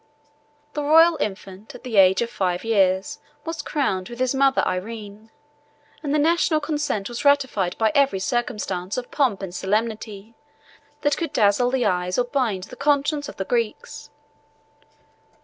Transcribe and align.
The 0.73 0.81
royal 0.81 1.15
infant, 1.17 1.75
at 1.75 1.83
the 1.83 1.97
age 1.97 2.23
of 2.23 2.31
five 2.31 2.63
years, 2.63 3.19
was 3.45 3.61
crowned 3.61 4.09
with 4.09 4.17
his 4.19 4.33
mother 4.33 4.65
Irene; 4.67 5.29
and 6.01 6.11
the 6.11 6.17
national 6.17 6.59
consent 6.59 7.07
was 7.07 7.23
ratified 7.23 7.77
by 7.77 7.91
every 7.93 8.17
circumstance 8.17 8.97
of 8.97 9.11
pomp 9.11 9.43
and 9.43 9.53
solemnity, 9.53 10.33
that 11.01 11.17
could 11.17 11.31
dazzle 11.33 11.69
the 11.69 11.85
eyes 11.85 12.17
or 12.17 12.23
bind 12.23 12.63
the 12.63 12.75
conscience 12.75 13.29
of 13.29 13.37
the 13.37 13.45
Greeks. 13.45 14.09